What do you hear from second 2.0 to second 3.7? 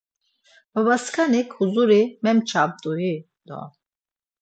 mekçamt̆ui do…